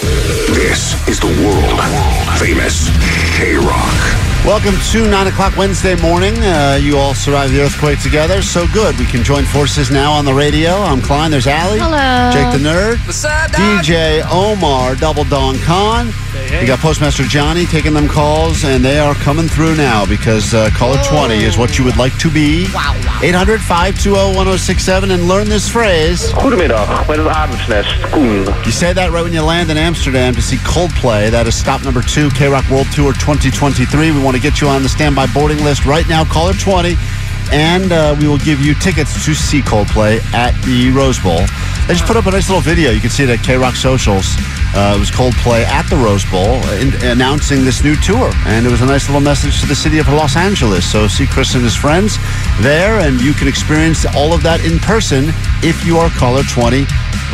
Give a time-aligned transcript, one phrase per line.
[0.00, 1.80] This is the world
[2.38, 2.90] famous
[3.34, 4.44] K Rock.
[4.44, 6.36] Welcome to 9 o'clock Wednesday morning.
[6.36, 8.42] Uh, you all survived the earthquake together.
[8.42, 8.98] So good.
[8.98, 10.72] We can join forces now on the radio.
[10.72, 11.30] I'm Klein.
[11.30, 11.78] There's Allie.
[11.80, 12.30] Hello.
[12.30, 12.96] Jake the Nerd.
[13.52, 16.12] DJ Omar, Double Don Khan.
[16.60, 20.70] We got Postmaster Johnny taking them calls, and they are coming through now because uh,
[20.74, 22.64] caller 20 is what you would like to be.
[22.72, 23.20] Wow, wow.
[23.22, 26.32] 800 520 1067 and learn this phrase.
[26.32, 28.44] Goedemiddag, met het Arendsnest, Koen.
[28.64, 31.30] You say that right when you land in Amsterdam to see Coldplay.
[31.30, 34.12] That is stop number two, K Rock World Tour 2023.
[34.12, 36.24] We want to get you on the standby boarding list right now.
[36.24, 36.96] Caller 20,
[37.52, 41.44] and uh, we will give you tickets to see Coldplay at the Rose Bowl.
[41.86, 42.90] They just put up a nice little video.
[42.90, 44.34] You can see it at K Rock Socials.
[44.76, 48.30] Uh, it was Coldplay at the Rose Bowl uh, in, announcing this new tour.
[48.44, 50.84] And it was a nice little message to the city of Los Angeles.
[50.84, 52.18] So see Chris and his friends
[52.60, 55.32] there, and you can experience all of that in person
[55.64, 56.84] if you are caller 20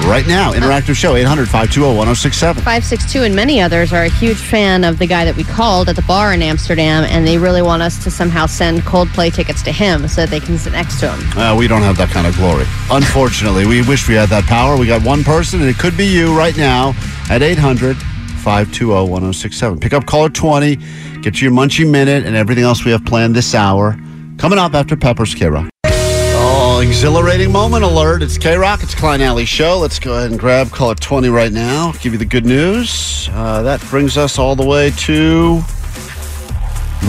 [0.07, 0.53] right now.
[0.53, 2.63] Interactive show, 800 520 1067.
[2.63, 5.97] 562 and many others are a huge fan of the guy that we called at
[5.97, 9.73] the bar in Amsterdam, and they really want us to somehow send Coldplay tickets to
[9.73, 11.39] him so that they can sit next to him.
[11.39, 12.67] Uh, we don't have that kind of glory.
[12.91, 14.77] Unfortunately, we wish we had that power.
[14.77, 16.95] We got one person, and it could be you right now
[17.31, 17.97] at 800
[18.43, 19.79] 520 1067.
[19.79, 20.77] Pick up caller 20,
[21.23, 23.97] get you your munchy minute, and everything else we have planned this hour.
[24.39, 25.71] Coming up after Pepper's K Rock.
[25.85, 28.23] Oh, exhilarating moment alert.
[28.23, 29.79] It's K Rock, it's Klein Alley Show.
[29.79, 31.93] Let's go ahead and grab caller 20 right now.
[32.01, 33.29] Give you the good news.
[33.33, 35.63] Uh, that brings us all the way to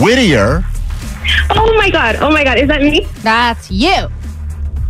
[0.00, 0.64] Whittier.
[1.50, 2.16] Oh my god!
[2.16, 2.58] Oh my god!
[2.58, 3.06] Is that me?
[3.22, 4.08] That's you.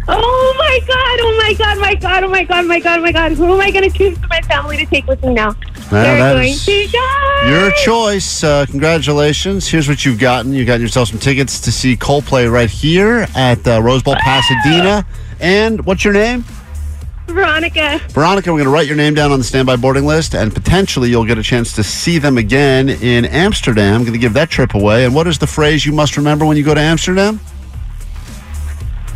[0.07, 1.19] Oh my god!
[1.21, 1.79] Oh my god!
[1.79, 2.25] My god!
[2.25, 2.67] Oh my god!
[2.67, 3.03] My god!
[3.03, 3.33] My god!
[3.33, 5.55] Who am I going to choose for my family to take with me now?
[5.91, 7.51] They're going to die.
[7.51, 8.45] Your choice.
[8.45, 9.69] Uh, congratulations.
[9.69, 10.53] Here's what you've gotten.
[10.53, 15.07] You got yourself some tickets to see Coldplay right here at uh, Rose Bowl Pasadena.
[15.41, 16.45] And what's your name?
[17.27, 18.01] Veronica.
[18.11, 21.09] Veronica, we're going to write your name down on the standby boarding list, and potentially
[21.09, 24.03] you'll get a chance to see them again in Amsterdam.
[24.03, 25.05] going to give that trip away.
[25.05, 27.41] And what is the phrase you must remember when you go to Amsterdam?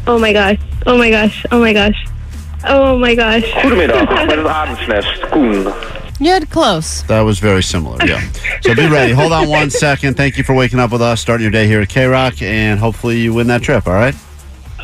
[0.09, 0.57] Oh my gosh!
[0.87, 1.45] Oh my gosh!
[1.53, 2.07] Oh my gosh!
[2.67, 3.45] Oh my gosh!
[3.63, 5.67] Goedemiddag, met het Arendsnest, Koen.
[6.19, 7.03] You had close.
[7.07, 8.21] That was very similar, yeah.
[8.63, 9.13] So be ready.
[9.13, 10.17] Hold on one second.
[10.17, 12.81] Thank you for waking up with us, starting your day here at K Rock, and
[12.81, 14.15] hopefully you win that trip, all right?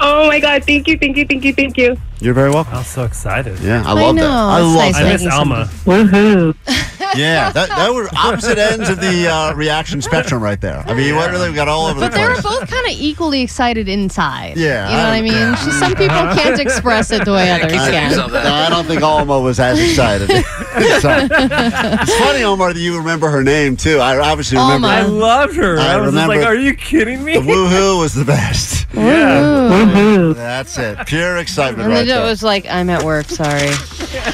[0.00, 0.64] Oh my god!
[0.64, 0.98] Thank you!
[0.98, 1.24] Thank you!
[1.26, 1.54] Thank you!
[1.54, 1.96] Thank you!
[2.20, 2.74] You're very welcome.
[2.74, 3.58] I'm so excited.
[3.60, 4.22] Yeah, I love know.
[4.22, 4.30] that.
[4.30, 5.12] I It's love nice I that.
[5.12, 5.68] miss Making Alma.
[5.86, 6.54] Woohoo!
[7.16, 10.82] Yeah, that, that were opposite ends of the uh, reaction spectrum right there.
[10.86, 12.92] I mean, what really we got all over But the they were both kind of
[12.92, 14.56] equally excited inside.
[14.56, 15.52] Yeah, You know what I- I mean?
[15.54, 18.20] It's just some people can't express it the way others I, can.
[18.20, 20.28] I don't think Alma was as excited.
[21.04, 23.98] So, it's funny, Omar, that you remember her name too.
[23.98, 24.88] I obviously remember.
[24.88, 25.78] I loved her.
[25.78, 27.34] I I, was just remember- like, are you kidding me?
[27.34, 28.86] The woohoo was the best.
[28.94, 29.40] yeah.
[29.70, 30.34] woohoo.
[30.34, 30.98] That's it.
[31.06, 33.70] Pure excitement And right then it was like, I'm at work, sorry.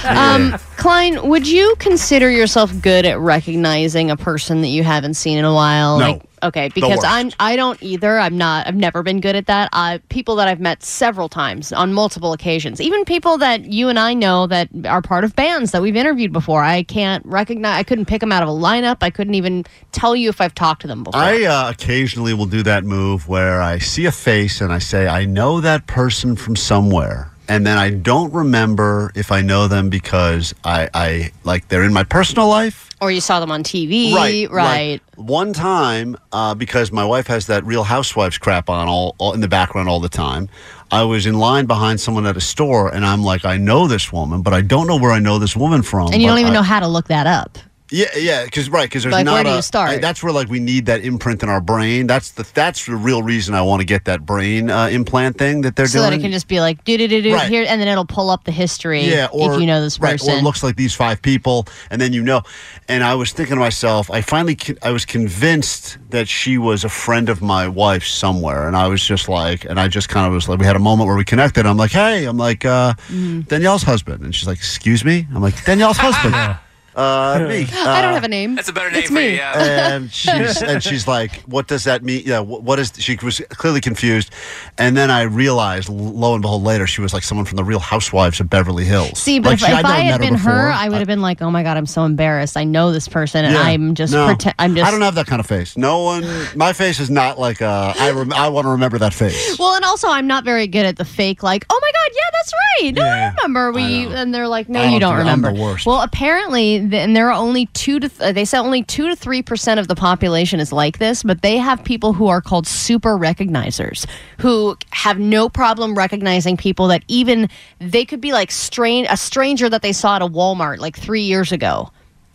[0.05, 5.39] Um, Klein, would you consider yourself good at recognizing a person that you haven't seen
[5.39, 5.99] in a while?
[5.99, 6.13] No.
[6.13, 7.03] Like, okay, because.
[7.05, 8.19] I'm I don't either.
[8.19, 9.69] I'm not I've never been good at that.
[9.73, 12.81] I people that I've met several times on multiple occasions.
[12.81, 16.33] Even people that you and I know that are part of bands that we've interviewed
[16.33, 16.63] before.
[16.63, 18.99] I can't recognize I couldn't pick them out of a lineup.
[19.01, 21.21] I couldn't even tell you if I've talked to them before.
[21.21, 25.07] I uh, occasionally will do that move where I see a face and I say,
[25.07, 27.31] I know that person from somewhere.
[27.49, 31.93] And then I don't remember if I know them because I, I like they're in
[31.93, 32.91] my personal life.
[33.01, 35.01] or you saw them on TV, Right, right.
[35.21, 39.41] One time, uh, because my wife has that Real Housewives crap on all, all in
[39.41, 40.49] the background all the time.
[40.91, 44.11] I was in line behind someone at a store, and I'm like, I know this
[44.11, 46.11] woman, but I don't know where I know this woman from.
[46.11, 47.59] And you don't even I- know how to look that up.
[47.93, 49.91] Yeah, yeah, because right, because there's Like, not where do a- you start?
[49.91, 52.07] I- that's where like we need that imprint in our brain.
[52.07, 55.63] That's the that's the real reason I want to get that brain uh, implant thing
[55.63, 56.05] that they're so doing.
[56.05, 57.49] So that it can just be like do do do do Right.
[57.49, 59.03] here, and then it'll pull up the history.
[59.03, 60.35] yeah, or if you know this right, person.
[60.35, 62.43] or it looks like these five people, and then you know.
[62.89, 66.85] And I was thinking to myself, I finally, con- I was convinced that she was
[66.85, 70.27] a friend of my wife somewhere, and I was just like, and I just kind
[70.27, 71.67] of was like, we had a moment where we connected.
[71.67, 73.41] I'm like, hey, I'm like uh, Mm-hmm.
[73.43, 75.27] Danielle's husband, and she's like, excuse me.
[75.35, 76.35] I'm like, Danielle's husband.
[76.95, 77.67] Uh, me.
[77.73, 78.55] I don't have a name.
[78.57, 79.31] That's a better name It's for me.
[79.31, 79.37] you.
[79.37, 79.95] Yeah.
[79.95, 82.93] and she's and she's like, "What does that mean?" Yeah, what, what is?
[82.99, 84.31] She was clearly confused,
[84.79, 87.79] and then I realized, lo and behold, later she was like someone from the Real
[87.79, 89.19] Housewives of Beverly Hills.
[89.19, 90.53] See, but Like, if, she- if I'd never I had met been before.
[90.53, 92.57] her, I would have been like, "Oh my god, I'm so embarrassed.
[92.57, 93.63] I know this person, and Yeah.
[93.63, 94.27] I'm just No.
[94.27, 94.55] pretend.
[94.59, 95.77] I'm just." I don't have that kind of face.
[95.77, 96.25] No one.
[96.57, 97.63] My face is not like.
[97.63, 99.59] Uh, I rem- I want to remember that face.
[99.59, 101.43] Well, and also I'm not very good at the fake.
[101.43, 102.00] Like, oh my god, yeah,
[102.41, 102.53] that's
[102.83, 102.95] right.
[102.95, 103.33] No, Yeah.
[103.39, 103.73] I remember.
[103.73, 104.13] We know.
[104.17, 105.31] and they're like, no, I you don't don't do.
[105.31, 105.53] I'm remember.
[105.53, 105.87] the worst.
[105.87, 109.17] Well, apparently, th- and there are only two to th- they said only two to
[109.17, 112.67] three percent of the population is like this, but they have people who are called
[112.67, 114.07] super recognizers
[114.39, 117.49] who have no problem recognizing people that even
[117.79, 121.23] they could be like strain a stranger that they saw at a Walmart like three
[121.23, 121.91] years ago.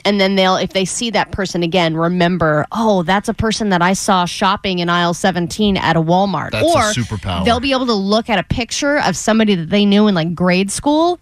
[0.06, 3.82] And then they'll, if they see that person again, remember, oh, that's a person that
[3.82, 6.52] I saw shopping in aisle 17 at a Walmart.
[6.52, 7.44] That's a or superpower.
[7.44, 10.36] they'll be able to look at a picture of somebody that they knew in like
[10.36, 11.20] grade school,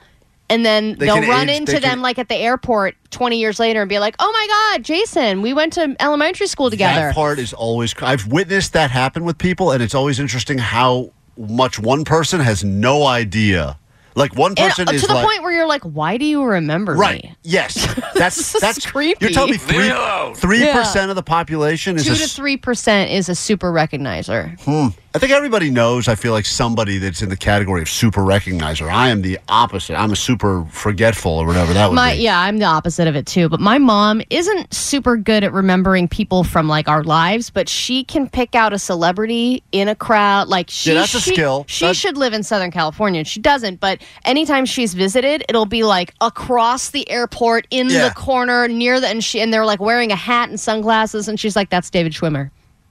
[0.49, 3.39] and then They they'll run age- into they them can- like at the airport 20
[3.39, 6.99] years later and be like, oh my God, Jason, we went to elementary school together.
[7.07, 7.95] That part is always.
[8.01, 12.65] I've witnessed that happen with people, and it's always interesting how much one person has
[12.65, 13.79] no idea.
[14.15, 16.43] Like one person uh, is to the like, point where you're like, why do you
[16.43, 17.23] remember Right.
[17.23, 17.32] me?
[17.43, 17.73] Yes.
[18.15, 19.25] That's that's creepy.
[19.25, 20.35] You're telling me Leave three me alone.
[20.35, 24.57] three percent of the population is Two a to three percent is a super recognizer.
[24.61, 24.87] Hmm.
[25.15, 26.07] I think everybody knows.
[26.07, 28.89] I feel like somebody that's in the category of super recognizer.
[28.91, 29.95] I am the opposite.
[29.95, 32.21] I'm a super forgetful or whatever that would My be.
[32.23, 33.49] yeah, I'm the opposite of it too.
[33.49, 38.03] But my mom isn't super good at remembering people from like our lives, but she
[38.03, 40.47] can pick out a celebrity in a crowd.
[40.47, 41.65] Like she, Yeah, that's a skill.
[41.67, 43.23] She That- should live in Southern California.
[43.25, 47.32] She doesn't, but anytime she's visited, it'll be like across the airport
[47.71, 48.07] in Yeah.
[48.09, 51.39] the corner near the and she and they're like wearing a hat and sunglasses, and
[51.39, 52.49] she's like, "That's David Schwimmer."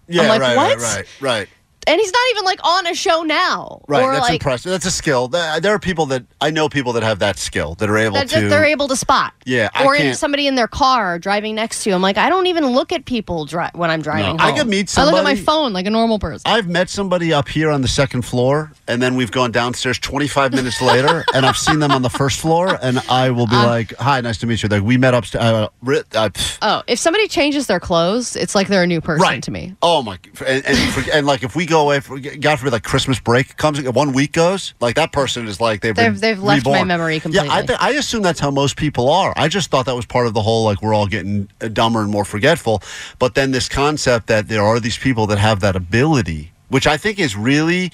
[0.08, 0.78] Yeah, I'm like, right, what?
[0.78, 1.48] right, right, right.
[1.86, 3.82] And he's not even like on a show now.
[3.88, 4.70] Right, that's like impressive.
[4.70, 5.28] That's a skill.
[5.28, 8.14] There there are people that I know people that have that skill that are able
[8.14, 8.48] that, to.
[8.48, 9.34] they're able to spot.
[9.44, 11.96] Yeah, or in somebody in their car driving next to you.
[11.96, 14.40] I'm like, I don't even look at people dri- when I'm driving.
[14.40, 14.58] I home.
[14.58, 16.42] could meet I look at my phone like a normal person.
[16.50, 20.52] I've met somebody up here on the second floor, and then we've gone downstairs 25
[20.52, 23.94] minutes later, and I've seen them on the first floor, and I will be like,
[23.96, 25.44] "Hi, nice to meet you." Like we met upstairs.
[25.44, 25.68] Uh,
[26.14, 26.30] uh,
[26.62, 29.74] oh, if somebody changes their clothes, it's like they're a new person right to me.
[29.82, 30.18] Oh my!
[30.46, 33.56] And, and, for, and like if we go away, for, God forbid, like Christmas break
[33.56, 37.14] comes, one week goes, like that person is like they've They've- they've left my memory
[37.14, 37.66] Yeah, I, completely.
[37.66, 39.32] th- I assume that's how most people are.
[39.36, 42.00] I just thought that was part of the whole like we're all getting uh, dumber
[42.02, 42.82] and more forgetful.
[43.18, 46.96] But then this concept that there are these people that have that ability, which I
[46.96, 47.90] think is really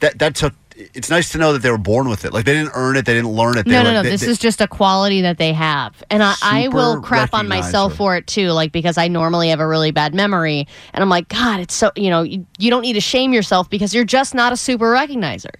[0.00, 0.54] that that took.
[0.76, 2.32] It's nice to know that they were born with it.
[2.32, 3.64] Like they didn't earn it, they didn't learn it.
[3.64, 4.02] They No, no, no.
[4.02, 6.02] they- This they- is just a quality that they have.
[6.10, 9.60] And I, I will crap on myself for it too, like because I normally have
[9.60, 10.66] a really bad memory.
[10.92, 13.70] And I'm like, God, it's so, you know, you, you don't need to shame yourself
[13.70, 15.50] because you're just not a super recognizer.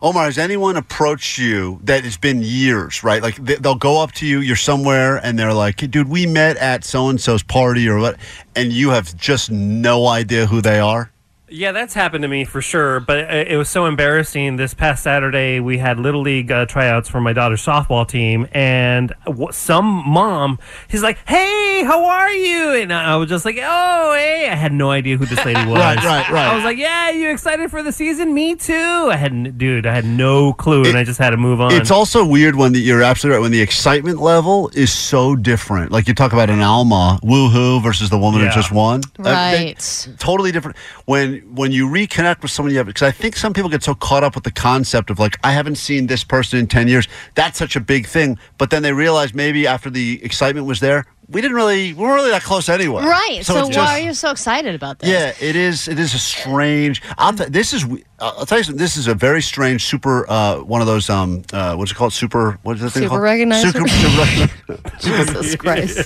[0.00, 3.20] Omar, has anyone approached you that has been years, right?
[3.20, 6.56] Like they, they'll go up to you, you're somewhere, and they're like, "Dude, we met
[6.58, 8.16] at so and so's party or what,"
[8.54, 11.10] and you have just no idea who they are.
[11.54, 12.98] Yeah, that's happened to me for sure.
[13.00, 14.56] But it it was so embarrassing.
[14.56, 19.12] This past Saturday, we had little league uh, tryouts for my daughter's softball team, and
[19.24, 20.58] w- some mom,
[20.88, 24.72] he's like, "Hey, how are you?" And I was just like, "Oh, hey." I had
[24.72, 25.78] no idea who this lady was.
[25.78, 26.48] Right, right, right.
[26.48, 28.34] I was like, "Yeah, you excited for the season?
[28.34, 31.60] Me too." I had, dude, I had no clue, and I just had to move
[31.60, 31.72] on.
[31.72, 35.92] It's also weird when the, you're absolutely right when the excitement level is so different.
[35.92, 38.48] Like you talk about an Alma woohoo versus the woman Yeah.
[38.48, 40.08] who just won, Uh, they- Right.
[40.18, 40.76] totally different.
[41.04, 43.94] When when you reconnect with someone you have, because I think some people get so
[43.94, 47.08] caught up with the concept of like I haven't seen this person in ten years.
[47.34, 51.06] That's such a big thing, but then they realize maybe after the excitement was there,
[51.28, 53.02] we didn't really we weren't really that close anyway.
[53.04, 53.40] Right.
[53.44, 55.10] So, it's why just- are you so excited about this?
[55.10, 55.88] yeah, it is.
[55.88, 57.02] It is a strange.
[57.18, 57.84] I'll t- this is.
[58.20, 58.78] I'll tell you something.
[58.78, 60.28] This is a very strange super.
[60.30, 61.08] Uh, one of those.
[61.10, 61.42] Um.
[61.52, 62.12] Uh, what's it called?
[62.12, 62.58] Super.
[62.62, 63.22] What is that thing Super called?
[63.22, 63.72] recognizer?
[63.72, 65.96] Super, super Jesus Christ.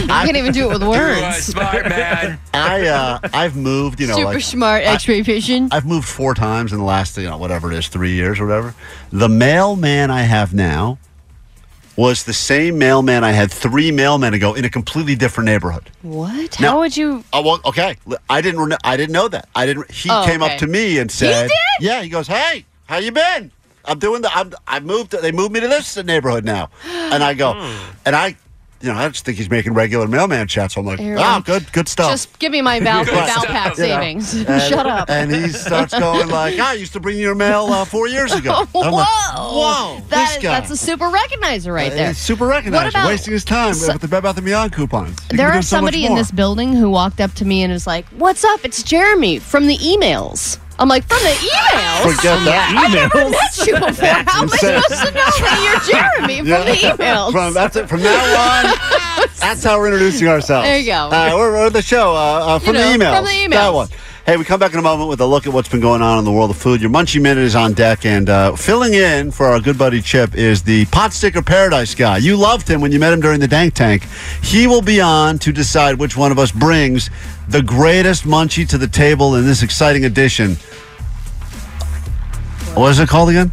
[0.00, 1.36] you can't even do it with You are words.
[1.38, 2.38] smart man.
[2.52, 2.86] I.
[2.86, 4.00] Uh, I've moved.
[4.00, 5.68] You know, Super like smart X-ray vision.
[5.72, 7.16] I've moved four times in the last.
[7.16, 8.74] You know, whatever it is, three years or whatever.
[9.10, 10.98] The mailman I have now
[11.96, 15.90] was the same mailman I had three mailmen ago in a completely different neighborhood.
[16.02, 16.58] what?
[16.60, 17.24] Now- How would you?
[17.32, 17.96] Oh well, okay.
[18.28, 18.60] I didn't.
[18.60, 19.48] reno- I didn't know that.
[19.54, 19.90] I didn't.
[19.90, 20.52] He Oh, came okay.
[20.54, 21.52] up to me and said, did?
[21.80, 23.50] "Yeah." He goes, "Hey, how you been?
[23.84, 24.36] I'm doing the.
[24.36, 24.52] I'm.
[24.66, 25.12] I moved.
[25.12, 27.90] They moved me to this neighborhood now." And I go, Hmm.
[28.06, 28.36] and I.
[28.84, 30.76] you know, I just think he's making regular mailman chats.
[30.76, 32.10] I'm like, oh, good, good stuff.
[32.10, 33.30] Just give me my Val, Right.
[33.30, 34.34] Valpak You know, savings.
[34.48, 35.08] and- Shut up.
[35.08, 38.66] And he starts going like, I used to bring your mail uh, four years ago.
[38.72, 38.80] Whoa.
[38.90, 40.60] Like, whoa, That- guy.
[40.60, 42.08] That's a super recognizer right there.
[42.08, 42.72] He's super recognizer.
[42.72, 45.18] What about- wasting his time So- with the Bed Bath and Beyond coupons.
[45.30, 47.86] He There doing so somebody in this building who walked up to me and was
[47.86, 48.64] like, "What's up?
[48.64, 52.74] It's Jeremy from the emails." I'm like, "From the emails." Forget that.
[52.76, 54.06] I've never met you before.
[54.06, 54.82] How am I insane.
[54.82, 57.32] supposed to know that you're Jeremy from the emails?
[57.32, 57.88] From, that's it.
[57.88, 60.66] From now on, that's how we're introducing ourselves.
[60.66, 61.08] There you go.
[61.10, 63.16] Uh, we're, we're the show uh, uh, from, know, the emails.
[63.16, 63.50] from the emails.
[63.50, 63.88] That one.
[64.26, 66.18] Hey, we come back in a moment with a look at what's been going on
[66.18, 66.80] in the world of food.
[66.80, 70.34] Your Munchie Minute is on deck, and uh, filling in for our good buddy Chip
[70.34, 72.16] is the Pot Sticker Paradise guy.
[72.16, 74.04] You loved him when you met him during the Dank Tank.
[74.42, 77.10] He will be on to decide which one of us brings
[77.48, 80.54] the greatest munchie to the table in this exciting edition.
[82.72, 83.52] What is it called again?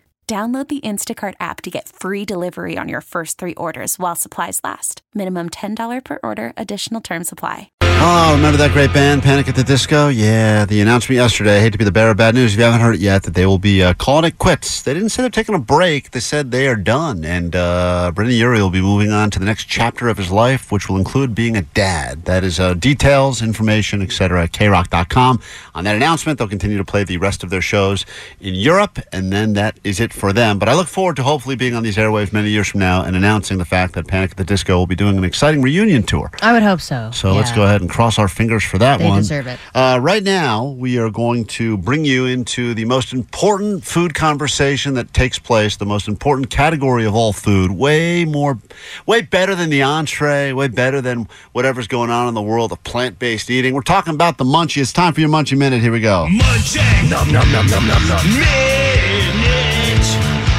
[0.31, 4.61] Download the Instacart app to get free delivery on your first three orders while supplies
[4.63, 5.01] last.
[5.13, 7.69] Minimum $10 per order, additional term supply.
[8.03, 10.07] Oh, remember that great band, Panic at the Disco?
[10.07, 11.57] Yeah, the announcement yesterday.
[11.57, 13.21] I hate to be the bearer of bad news if you haven't heard it yet,
[13.23, 14.81] that they will be uh, calling it quits.
[14.81, 16.09] They didn't say they're taking a break.
[16.09, 17.23] They said they are done.
[17.23, 20.71] And uh, Brendon Urie will be moving on to the next chapter of his life,
[20.71, 22.25] which will include being a dad.
[22.25, 24.45] That is uh, details, information, etc.
[24.45, 25.39] at krock.com.
[25.75, 28.03] On that announcement, they'll continue to play the rest of their shows
[28.39, 30.59] in Europe, and then that is it for them.
[30.59, 33.15] But I look forward to hopefully being on these airwaves many years from now and
[33.15, 36.29] announcing the fact that Panic at the Disco will be doing an exciting reunion tour.
[36.43, 37.09] I would hope so.
[37.11, 39.17] So let's go ahead and cross our fingers for that They one.
[39.17, 39.57] deserve it.
[39.73, 44.93] Uh, right now, we are going to bring you into the most important food conversation
[44.93, 47.71] that takes place, the most important category of all food.
[47.71, 48.59] Way more,
[49.07, 52.83] way better than the entree, way better than whatever's going on in the world of
[52.83, 53.73] plant based eating.
[53.73, 54.81] We're talking about the munchie.
[54.83, 55.81] It's time for your munchie minute.
[55.81, 56.27] Here we go.
[56.29, 57.09] Munching.
[57.09, 58.23] Nom nom nom nom nom nom.
[58.27, 58.80] Minute.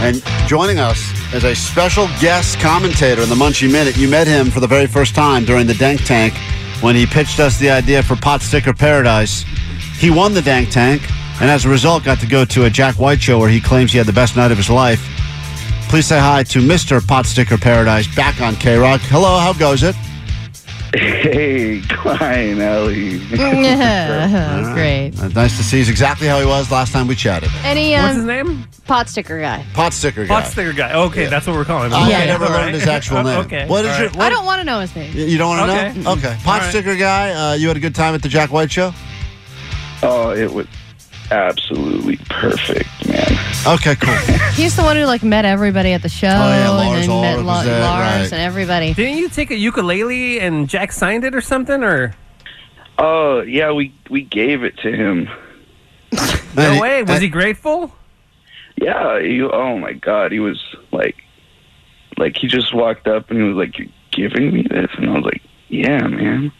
[0.02, 4.50] And joining us as a special guest commentator in the Munchie Minute, you met him
[4.50, 6.34] for the very first time during the Dank Tank
[6.80, 9.44] when he pitched us the idea for Pot Sticker Paradise.
[9.98, 11.02] He won the Dank Tank,
[11.40, 13.92] and as a result, got to go to a Jack White show where he claims
[13.92, 15.00] he had the best night of his life.
[15.88, 17.06] Please say hi to Mr.
[17.06, 19.00] Pot Sticker Paradise back on K Rock.
[19.02, 19.94] Hello, how goes it?
[20.94, 23.18] Hey, Klein, Ellie.
[24.74, 25.12] Great.
[25.18, 25.78] Uh, nice to see.
[25.78, 27.50] He's exactly how he was last time we chatted.
[27.64, 28.64] Any What's his um, name?
[28.86, 29.64] pot sticker guy?
[29.74, 30.40] Pot Sticker guy.
[30.42, 30.92] Pot sticker guy.
[30.94, 31.94] Okay, that's what we're calling him.
[31.94, 32.74] I Okay, never all learned right.
[32.74, 33.38] his actual name.
[33.46, 33.66] okay.
[33.66, 34.06] What is all your?
[34.08, 34.16] right.
[34.16, 35.16] What, I don't want to know his name.
[35.16, 35.98] You you don't want to Okay.
[36.00, 36.12] know?
[36.12, 36.36] Okay.
[36.42, 36.70] Pot right.
[36.70, 38.92] Sticker guy, uh, you had a good time at the Jack White show?
[40.02, 40.66] Oh, it was
[41.30, 43.38] absolutely perfect, man.
[43.66, 44.14] Okay, cool.
[44.56, 47.36] He's the one who like met everybody at the show Oh, yeah, Lars and then
[47.38, 48.32] met La- there, Lars right.
[48.32, 48.94] and everybody.
[48.94, 51.82] Didn't you take a ukulele and Jack signed it or something?
[51.82, 52.14] Or
[52.98, 55.28] Oh, yeah, we we gave it to him.
[56.12, 57.02] no And- way?
[57.02, 57.92] Was and- he grateful?
[58.76, 61.16] Yeah, he, oh my god, he was like,
[62.16, 65.12] like he just walked up and he was like, "You're giving me this," and I
[65.14, 66.50] was like, "Yeah, man."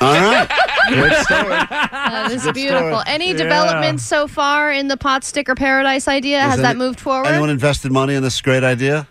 [0.00, 0.48] All right.
[0.88, 1.48] Great story.
[1.48, 2.88] That is good beautiful.
[3.00, 3.04] story.
[3.06, 3.36] Any Yeah.
[3.38, 6.38] developments so far in the pot sticker paradise idea?
[6.38, 7.26] Is Has that any- moved forward?
[7.28, 9.06] Anyone invested money in this great idea?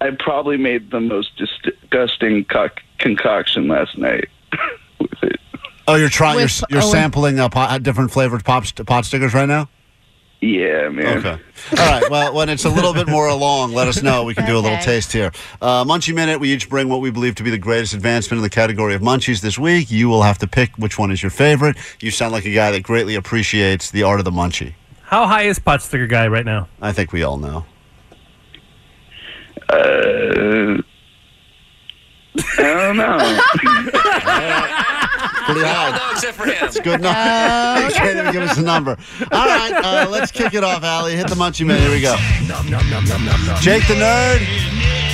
[0.00, 4.28] I probably made the most disgusting cock- concoction last night
[4.98, 5.38] with it.
[5.86, 6.38] Oh, you're trying.
[6.38, 9.48] You're, With- you're oh, with- sampling uh, pot, different flavored pop st- pot stickers right
[9.48, 9.68] now.
[10.44, 11.18] Yeah, man.
[11.18, 11.38] Okay.
[11.78, 12.10] All right.
[12.10, 14.24] Well, when it's a little bit more along, let us know.
[14.24, 14.84] We can do a little Okay.
[14.84, 15.30] taste here.
[15.60, 16.40] Uh, Munchie Minute.
[16.40, 19.02] We each bring what we believe to be the greatest advancement in the category of
[19.02, 19.88] munchies this week.
[19.92, 21.76] You will have to pick which one is your favorite.
[22.00, 24.74] You sound like a guy that greatly appreciates the art of the munchie.
[25.02, 26.66] How high is pot sticker guy right now?
[26.80, 27.64] I think we all know.
[29.68, 30.82] Uh,
[32.58, 33.40] I don't know.
[35.52, 35.96] Pretty high.
[35.96, 36.56] No, except for him.
[36.62, 37.82] It's good enough.
[37.88, 38.96] You can't even give us a number.
[39.30, 41.14] All right, uh, let's kick it off, Allie.
[41.16, 41.80] Hit the munchie man.
[41.80, 42.16] Here we go.
[42.48, 43.56] Nom nom nom nom nom nom.
[43.60, 44.40] Jake the nerd,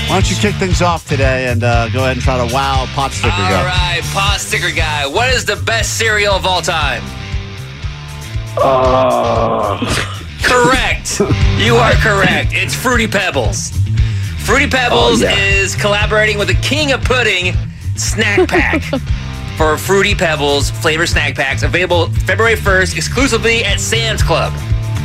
[0.08, 2.86] why don't you kick things off today and uh, go ahead and try to wow
[2.94, 3.64] pot sticker All guy.
[3.64, 5.06] right, pot sticker guy.
[5.06, 7.02] What is the best cereal of all time?
[8.58, 9.78] oh,
[10.42, 11.20] Correct.
[11.58, 12.50] you are correct.
[12.52, 13.70] It's Fruity Pebbles.
[14.38, 15.34] Fruity Pebbles Oh, yeah.
[15.36, 17.54] is collaborating with the King of Pudding
[17.96, 18.82] snack pack
[19.58, 24.52] for Fruity Pebbles flavor snack packs available February 1st exclusively at Sam's Club.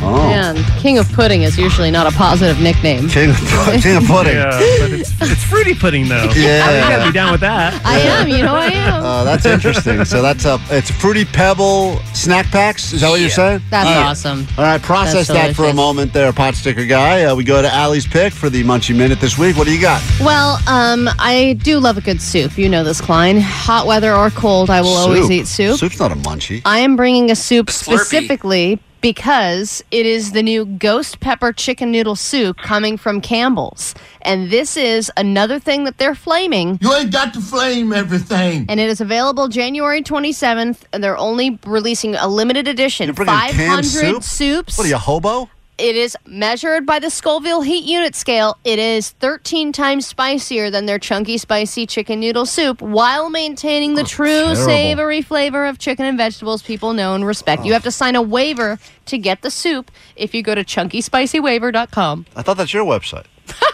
[0.02, 0.28] Oh.
[0.28, 3.08] Man, King of Pudding is usually not a positive nickname.
[3.08, 3.36] King of,
[3.82, 4.34] King of Pudding.
[4.34, 6.30] Yeah, but it's, it's fruity pudding though.
[6.34, 6.82] Yeah.
[6.82, 7.80] you gotta be down with that.
[7.84, 9.02] I am, you know I am.
[9.02, 10.04] Uh, that's interesting.
[10.04, 12.92] so that's a it's Fruity Pebble snack packs.
[12.92, 13.62] Is that what you're saying?
[13.70, 14.06] That's All right.
[14.06, 14.46] awesome.
[14.58, 15.76] All right, process That's that for a delicious.
[15.76, 17.24] moment there, pot sticker guy.
[17.24, 19.56] Uh, we go to Allie's pick for the Munchie Minute this week.
[19.56, 20.02] What do you got?
[20.20, 22.58] Well, um, I do love a good soup.
[22.58, 23.40] You know this, Klein.
[23.40, 25.78] Hot weather or cold, I will always eat soup.
[25.78, 26.62] Soup's not a munchie.
[26.64, 27.98] I am bringing a soup Slurpee.
[27.98, 33.94] specifically because it is the new ghost pepper chicken noodle soup coming from Campbell's.
[34.22, 36.78] And this is another thing that they're flaming.
[36.80, 38.64] You ain't got to flame everything.
[38.66, 40.84] And it is available January 27th.
[40.94, 43.08] And they're only releasing a limited edition.
[43.08, 44.22] You're bringing canned 500 soup?
[44.22, 44.78] soups.
[44.78, 45.50] What are you, a hobo?
[45.76, 48.56] It is measured by the Scoville heat unit scale.
[48.62, 54.02] It is 13 times spicier than their chunky spicy chicken noodle soup while maintaining the
[54.02, 54.64] oh, true terrible.
[54.64, 57.64] savory flavor of chicken and vegetables people know and respect.
[57.64, 57.74] You oh.
[57.74, 62.26] have to sign a waiver to get the soup if you go to chunkyspicywaiver.com.
[62.36, 63.26] I thought that's your website.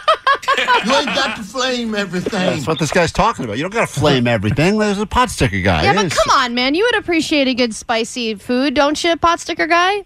[0.85, 2.31] You ain't got to flame everything.
[2.31, 3.57] That's what this guy's talking about.
[3.57, 4.77] You don't got to flame everything.
[4.77, 5.83] There's a pot sticker guy.
[5.83, 6.75] Yeah, It but is- come on, man.
[6.75, 10.03] You would appreciate a good spicy food, don't you, pot sticker guy?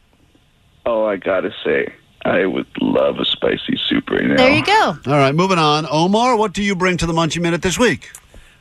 [0.85, 4.35] Oh, I gotta say, I would love a spicy soup right now.
[4.37, 4.97] There you go.
[5.07, 5.85] All right, moving on.
[5.89, 8.11] Omar, what do you bring to the Munchie Minute this week?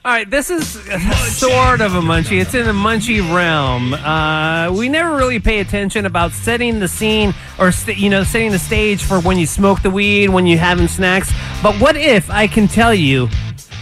[0.06, 0.68] All right, this is
[1.34, 2.38] sort of a munchie.
[2.38, 3.94] It's in the munchie realm.
[3.94, 8.52] Uh, we never really pay attention about setting the scene or st- you know setting
[8.52, 11.32] the stage for when you smoke the weed, when you having snacks.
[11.62, 13.30] But what if I can tell you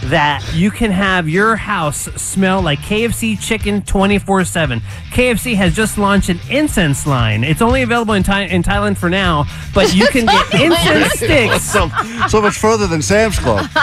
[0.09, 4.81] that you can have your house smell like KFC chicken 24/7?
[5.11, 7.43] KFC has just launched an incense line.
[7.43, 11.63] It's only available in, Thai in Thailand for now, but you can get incense sticks.
[11.73, 11.89] So,
[12.27, 13.65] so much further than Sam's Club.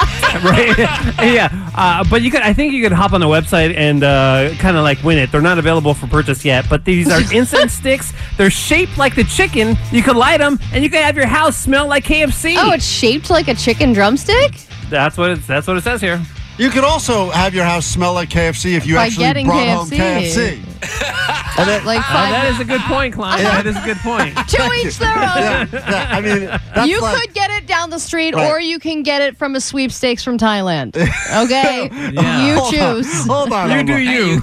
[0.44, 0.78] right?
[0.78, 2.42] yeah, uh, but you could.
[2.42, 5.32] I think you could hop on the website and uh, kind of like win it.
[5.32, 8.12] They're not available for purchase yet, but these are incense sticks.
[8.36, 9.76] They're shaped like the chicken.
[9.90, 12.54] You could light them, and you can have your house smell like KFC.
[12.58, 14.54] Oh, it's shaped like a chicken drumstick?
[14.90, 15.46] That's what it's.
[15.46, 16.20] That's what it says here.
[16.60, 19.66] You could also have your house smell like KFC if you By actually getting brought
[19.66, 20.56] home KFC.
[20.58, 20.66] KFC.
[21.58, 23.42] and then, Like uh, that is a good point, Klein.
[23.42, 24.34] That is a good point.
[24.48, 25.16] to each their own.
[25.24, 26.40] yeah, yeah, I mean,
[26.74, 28.50] that's you like, could get it down the street, Right.
[28.50, 30.96] or you can get it from a sweepstakes from Thailand.
[31.30, 32.44] Okay, Yeah.
[32.46, 33.26] you Hold on, choose.
[33.26, 34.02] Hold on, You do Omar.
[34.02, 34.42] you.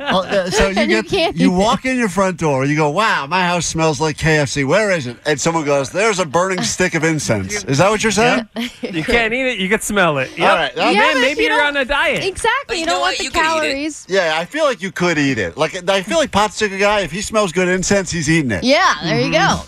[0.00, 2.64] Oh, uh, so you And you get can't you eat walk in your front door,
[2.66, 4.64] you go, "Wow, my house smells like KFC.
[4.66, 8.02] Where is it?" And someone goes, "There's a burning stick of incense." Is that what
[8.02, 8.46] you're saying?
[8.82, 9.58] You can't eat it.
[9.58, 10.30] You can smell it.
[10.36, 10.50] Yep.
[10.50, 12.24] All right, that- Yeah, Man, but if maybe you you're on a diet.
[12.24, 12.52] Exactly.
[12.68, 13.18] But You, you don't know want what?
[13.18, 13.44] the You could eat it.
[13.44, 14.06] calories.
[14.08, 15.56] Yeah, I feel like you could eat it.
[15.56, 17.00] Like I feel like pot sticker guy.
[17.00, 18.64] If he smells good incense, he's eating it.
[18.64, 19.38] Yeah, there you go.
[19.38, 19.66] All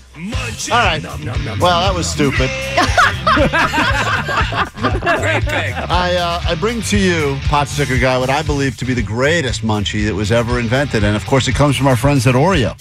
[0.70, 1.02] right.
[1.02, 2.48] Well, that was stupid.
[5.20, 5.74] Great pick.
[5.90, 9.02] I uh, I bring to you pot sticker guy what I believe to be the
[9.02, 12.34] greatest munchie that was ever invented, and of course it comes from our friends at
[12.34, 12.74] Oreo.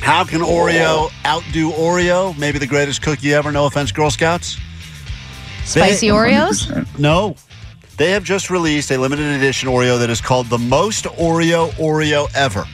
[0.00, 2.36] How can Oreo outdo Oreo?
[2.38, 3.50] Maybe the greatest cookie ever.
[3.50, 4.56] No offense, Girl Scouts.
[5.64, 6.66] Spicy Oreos.
[6.70, 6.98] 100%.
[6.98, 7.36] No.
[7.96, 12.28] They have just released a limited edition Oreo that is called the most Oreo Oreo
[12.34, 12.64] ever.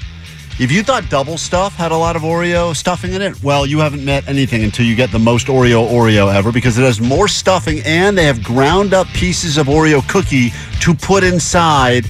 [0.58, 3.80] If you thought double stuff had a lot of Oreo stuffing in it, well, you
[3.80, 7.28] haven't met anything until you get the most Oreo Oreo ever because it has more
[7.28, 12.06] stuffing and they have ground up pieces of Oreo cookie to put inside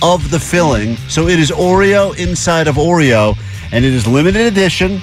[0.00, 0.96] of the filling.
[1.08, 3.36] So it is Oreo inside of Oreo
[3.72, 5.00] and it is limited edition.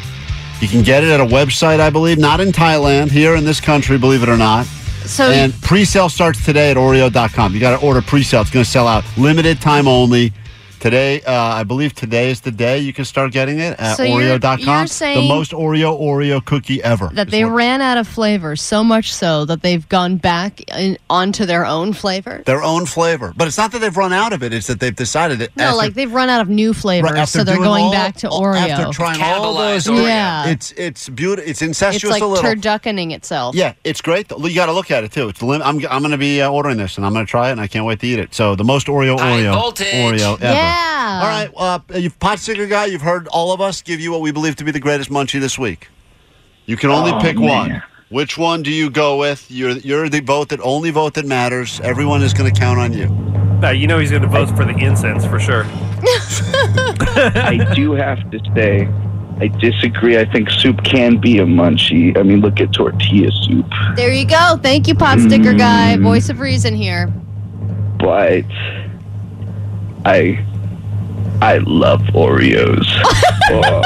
[0.61, 3.59] You can get it at a website, I believe, not in Thailand, here in this
[3.59, 4.65] country, believe it or not.
[5.09, 7.53] So And pre-sale starts today at Oreo.com.
[7.53, 8.41] You got to order pre-sale.
[8.41, 9.03] It's going to sell out.
[9.17, 10.31] Limited time only.
[10.79, 14.03] Today, uh, I believe today is the day you can start getting it at So
[14.03, 14.59] you're- Oreo.com.
[14.59, 17.09] you're the most Oreo Oreo cookie ever.
[17.13, 20.97] That they what- ran out of flavor so much so that they've gone back in,
[21.09, 22.43] onto their own flavor.
[22.45, 23.33] their own flavor.
[23.35, 24.53] But it's not that they've run out of it.
[24.53, 25.51] It's that they've decided it.
[25.55, 28.15] No, after- like they've run out of new flavors, right, so they're going all- back
[28.17, 28.69] to all- Oreo.
[28.69, 30.07] After trying all those, Cannibalize Oreo.
[30.07, 30.45] Yeah.
[30.47, 31.49] it's it's beautiful.
[31.49, 32.71] It's incestuous it's incestuous like a little.
[32.71, 33.53] turduckening itself.
[33.55, 34.31] Yeah, it's great.
[34.31, 35.27] You got to look at it too.
[35.29, 37.29] It's the lim- I'm I'm going to be uh, ordering this and I'm going to
[37.29, 38.33] try it and I can't wait to eat it.
[38.33, 39.53] So the most Oreo Oreo.
[39.53, 40.53] Oreo ever.
[40.53, 40.68] Yeah.
[40.69, 42.85] All right, uh, you've pot sticker guy.
[42.85, 45.39] You've heard all of us give you what we believe to be the greatest munchie
[45.39, 45.87] this week.
[46.65, 47.47] You can only Oh, pick man.
[47.47, 47.83] one.
[48.09, 49.49] Which one do you go with?
[49.51, 51.79] You're you're the vote that only vote that matters.
[51.81, 53.07] Everyone is going to count on you.
[53.59, 55.65] Now you know he's going to vote for the incense for sure.
[57.35, 58.87] I do have to say,
[59.39, 60.17] I disagree.
[60.17, 62.17] I think soup can be a munchie.
[62.17, 63.65] I mean, look at tortilla soup.
[63.95, 64.57] There you go.
[64.61, 65.97] Thank you, pot sticker guy.
[65.97, 67.07] Voice of reason here.
[67.99, 68.45] but
[70.05, 70.43] I
[71.41, 72.85] I love Oreos.
[73.51, 73.81] oh,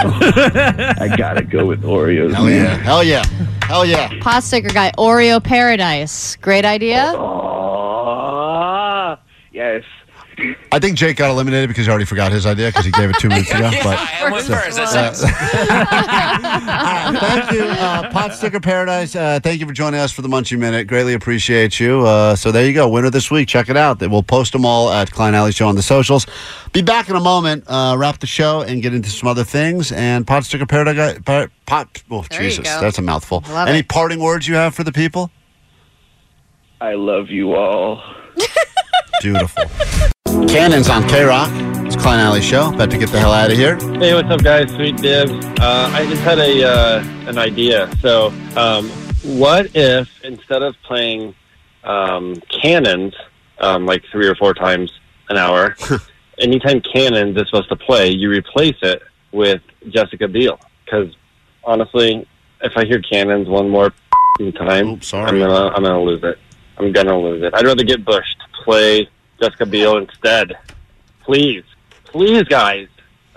[0.99, 2.63] I gotta go with Oreos, Hell yeah!
[2.63, 2.79] man.
[2.79, 3.23] Hell yeah!
[3.63, 4.09] Hell yeah!
[4.21, 4.91] Pot sticker guy.
[4.97, 6.35] Oreo paradise.
[6.37, 7.13] Great idea.
[7.15, 9.17] Oh,
[9.51, 9.83] Yes.
[10.71, 13.15] I think Jake got eliminated because he already forgot his idea because he gave it
[13.19, 13.59] two minutes ago.
[13.73, 14.77] Yeah, but I went first.
[14.77, 15.21] That Uh, sounds-
[17.19, 19.15] thank you, uh, Pot Sticker Paradise.
[19.15, 20.87] Uh, thank you for joining us for the Munchie Minute.
[20.87, 22.05] Greatly appreciate you.
[22.05, 23.47] Uh, so there you go, winner this week.
[23.47, 23.99] Check it out.
[24.01, 26.25] We'll post them all at Klein Alley Show on the socials.
[26.71, 27.63] Be back in a moment.
[27.67, 29.91] Uh, wrap the show and get into some other things.
[29.91, 31.19] And Pot Sticker Paradise.
[31.25, 31.49] Pot.
[31.65, 32.81] pot oh, There you Jesus, go.
[32.81, 33.43] that's a mouthful.
[33.49, 33.87] Love Any it.
[33.87, 35.31] parting words you have for the people?
[36.81, 38.01] I love you all.
[39.21, 39.63] Beautiful.
[40.47, 41.49] Cannons on K Rock.
[41.85, 42.73] It's Klein Alley Show.
[42.73, 43.75] About to get the hell out of here.
[43.99, 44.69] Hey, what's up, guys?
[44.71, 45.31] Sweet dibs.
[45.59, 47.89] Uh, I just had a uh, an idea.
[48.01, 48.89] So, um,
[49.23, 51.35] what if instead of playing
[51.83, 53.13] um, cannons
[53.59, 54.91] um, like three or four times
[55.29, 55.75] an hour,
[56.39, 59.01] anytime cannons is supposed to play, you replace it
[59.31, 60.59] with Jessica Biel?
[60.85, 61.15] Because
[61.63, 62.27] honestly,
[62.61, 63.93] if I hear cannons one more
[64.55, 65.29] time, Oops, sorry.
[65.29, 66.37] I'm gonna I'm gonna lose it.
[66.77, 67.53] I'm gonna lose it.
[67.53, 69.09] I'd rather get Bush to play
[69.41, 70.53] Jessica Biel instead.
[71.23, 71.63] Please,
[72.05, 72.87] please, guys,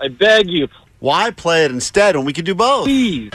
[0.01, 0.67] I beg you,
[0.99, 2.85] Why play it instead when we could do both?
[2.85, 3.31] please.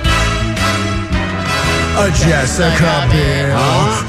[1.92, 3.52] A Jessica Biel,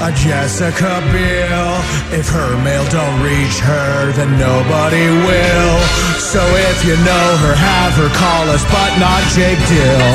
[0.00, 1.76] a Jessica Biel.
[2.16, 5.78] If her mail don't reach her, then nobody will.
[6.18, 10.10] So if you know her, have her call us, but not Jake Dill.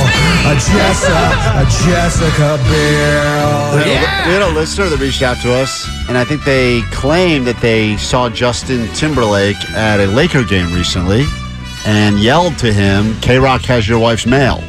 [0.49, 1.21] A Jessa,
[1.62, 3.77] a Jessica Biel.
[3.77, 6.43] We had, a, we had a listener that reached out to us, and I think
[6.43, 11.23] they claimed that they saw Justin Timberlake at a Laker game recently
[11.86, 14.63] and yelled to him, K Rock has your wife's mail.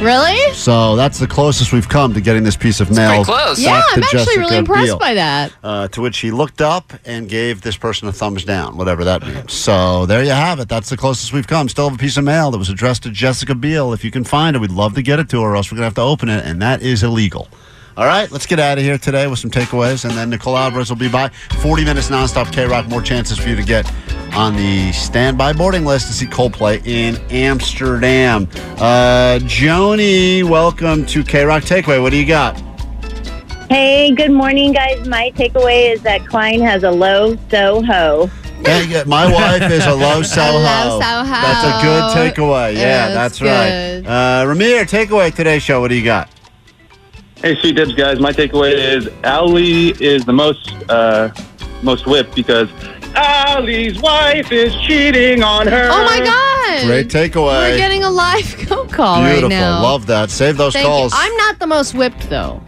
[0.00, 0.54] Really?
[0.54, 3.24] So that's the closest we've come to getting this piece of mail.
[3.24, 3.60] close.
[3.60, 4.98] Yeah, to I'm actually Jessica really impressed Biel.
[4.98, 5.52] by that.
[5.62, 9.26] Uh, to which he looked up and gave this person a thumbs down, whatever that
[9.26, 9.52] means.
[9.52, 10.68] So there you have it.
[10.68, 11.68] That's the closest we've come.
[11.68, 13.92] Still have a piece of mail that was addressed to Jessica Biel.
[13.92, 15.76] If you can find it, we'd love to get it to her, or else we're
[15.76, 17.48] going to have to open it, and that is illegal.
[17.98, 20.88] All right, let's get out of here today with some takeaways, and then Nicole Alvarez
[20.88, 21.30] will be by.
[21.62, 22.86] 40 minutes nonstop K Rock.
[22.86, 23.92] More chances for you to get
[24.36, 28.46] on the standby boarding list to see Coldplay in Amsterdam.
[28.78, 32.00] Uh, Johnny, welcome to K Rock Takeaway.
[32.00, 32.56] What do you got?
[33.68, 35.04] Hey, good morning, guys.
[35.08, 38.30] My takeaway is that Klein has a low Soho.
[38.60, 40.52] Yeah, my wife is a low Soho.
[40.58, 41.24] low Soho.
[41.24, 42.74] That's a good takeaway.
[42.74, 44.08] Yeah, Yeah, that's that's right.
[44.08, 45.80] Uh, Ramir, takeaway today's show.
[45.80, 46.30] What do you got?
[47.42, 48.18] Hey, sweet dibs, guys.
[48.18, 51.30] My takeaway is Ali is the most uh,
[51.82, 52.68] most whipped because
[53.14, 55.88] Ali's wife is cheating on her.
[55.90, 56.86] Oh my God.
[56.86, 57.70] Great takeaway.
[57.70, 59.42] We're getting a live phone call Beautiful.
[59.42, 59.82] right now.
[59.82, 60.30] Love that.
[60.30, 61.12] Save those Thank calls.
[61.12, 61.18] You.
[61.20, 62.60] I'm not the most whipped though.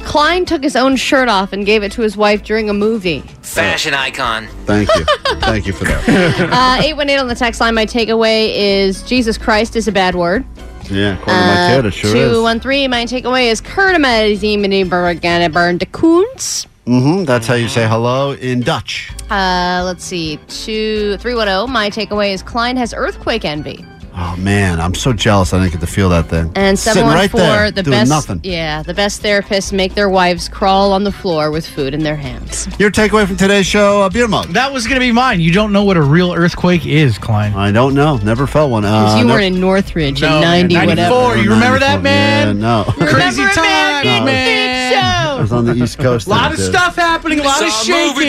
[0.00, 3.20] Klein took his own shirt off and gave it to his wife during a movie.
[3.42, 4.46] Fashion icon.
[4.64, 5.04] Thank you.
[5.40, 6.04] Thank you for that.
[6.54, 7.74] Uh, 818 on the text line.
[7.74, 10.44] My takeaway is Jesus Christ is a bad word.
[10.90, 12.32] Yeah, according to my kid, it sure is.
[12.32, 12.90] 213.
[12.90, 16.66] My takeaway is Kurtamazimenbergana de Koens.
[16.86, 17.24] Mm-hmm.
[17.24, 19.10] That's how you say hello in Dutch.
[19.30, 20.38] Uh, let's see.
[20.48, 21.66] Two three one zero.
[21.66, 23.86] My takeaway is Klein has earthquake envy.
[24.16, 25.52] Oh man, I'm so jealous.
[25.52, 26.52] I didn't get to feel that thing.
[26.54, 28.08] And Sitting 714, right there, the doing best.
[28.10, 28.40] nothing.
[28.44, 32.14] Yeah, the best therapists make their wives crawl on the floor with food in their
[32.14, 32.68] hands.
[32.78, 34.48] Your takeaway from today's show, a beer mug.
[34.50, 35.40] That was going to be mine.
[35.40, 37.54] You don't know what a real earthquake is, Klein.
[37.54, 38.18] I don't know.
[38.18, 38.82] Never felt one.
[38.84, 40.86] Because Uh, you no- were in Northridge No, in 90 94.
[41.24, 41.42] whatever.
[41.42, 42.02] You remember that, 94.
[42.02, 42.46] man?
[42.46, 42.84] Yeah, no.
[42.84, 44.73] Crazy Remember it, man?
[44.92, 45.36] Time, No.
[45.38, 46.26] I was on the East Coast.
[46.26, 48.28] A lot of then, stuff happening, a lot of Saw movie,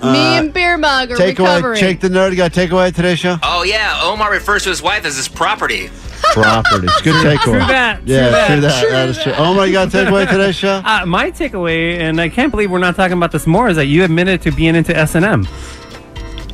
[0.00, 0.12] though.
[0.12, 1.28] Me and Beer Mug are Takeaway.
[1.38, 1.80] recovering.
[1.80, 2.30] Jake the nerd.
[2.30, 3.36] You got a takeaway today's show?
[3.42, 5.90] Oh yeah, Omar refers to his wife as his property.
[6.32, 6.86] Property.
[6.86, 7.42] It's good takeaway.
[7.42, 8.06] True that.
[8.06, 8.82] Yeah, true true that.
[8.82, 8.90] that.
[8.90, 9.32] That is true.
[9.36, 10.80] Oh my God, takeaway today's show.
[10.84, 13.86] Uh, my takeaway, and I can't believe we're not talking about this more, is that
[13.86, 15.46] you admitted to being into S and M.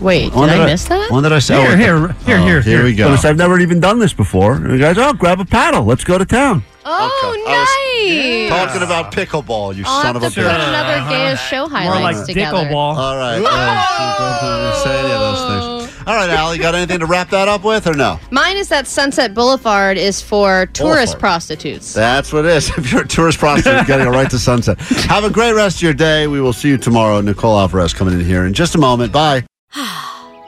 [0.00, 1.10] Wait, When did I miss that?
[1.10, 1.56] One that I say?
[1.60, 2.84] Here, oh, here, here, oh, here, Here here.
[2.84, 3.08] we go.
[3.22, 4.54] I've never even done this before.
[4.54, 5.84] And the guys, oh, grab a paddle.
[5.84, 6.62] Let's go to town.
[6.92, 8.48] Oh, nice.
[8.48, 10.68] Talking about pickleball, you I'll son have of to a put bitch.
[10.68, 12.57] another gayest show More highlights like together.
[12.59, 12.96] pickleball.
[12.96, 13.40] All right.
[13.40, 15.40] don't say any of those
[15.87, 16.07] things.
[16.07, 18.18] All right, Allie, got anything to wrap that up with or no?
[18.31, 21.20] Mine is that Sunset Boulevard is for tourist Boulevard.
[21.20, 21.92] prostitutes.
[21.92, 22.70] That's what it is.
[22.79, 24.79] If you're a tourist prostitute, you got to go right to Sunset.
[25.09, 26.26] Have a great rest of your day.
[26.26, 27.20] We will see you tomorrow.
[27.20, 29.12] Nicole Alvarez coming in here in just a moment.
[29.12, 29.44] Bye.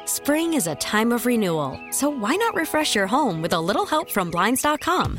[0.07, 3.87] Spring is a time of renewal, so why not refresh your home with a little
[3.87, 5.19] help from Blinds.com?